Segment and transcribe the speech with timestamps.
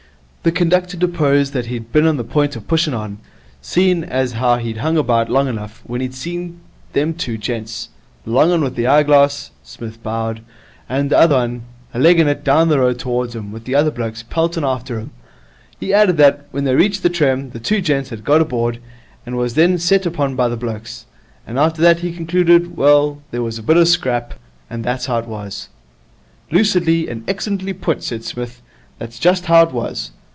[0.43, 3.19] The conductor deposed that he had bin on the point of pushing on,
[3.61, 6.55] seeing as how he'd hung abart long enough, when he see'd
[6.93, 7.89] them two gents,
[8.25, 10.41] the long 'un with the heye glass (Psmith bowed)
[10.89, 11.61] and t'other 'un,
[11.93, 14.99] a legging of it dahn the road towards him, with the other blokes pelting after
[14.99, 15.11] 'em.
[15.79, 18.79] He added that, when they reached the trem, the two gents had got aboard,
[19.27, 21.05] and was then set upon by the blokes.
[21.45, 24.33] And after that, he concluded, well, there was a bit of a scrap,
[24.71, 25.69] and that's how it was.
[26.51, 28.63] 'Lucidly and excellently put,' said Psmith.
[28.97, 30.09] 'That is just how it was.